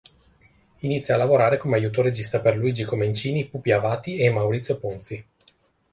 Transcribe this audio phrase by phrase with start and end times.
[0.79, 5.23] Inizia a lavorare come aiuto regista per Luigi Comencini, Pupi Avati e Maurizio Ponzi.